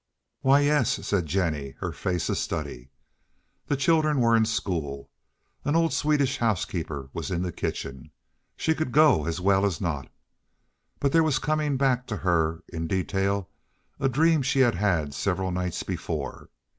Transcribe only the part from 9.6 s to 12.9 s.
as not. But there was coming back to her in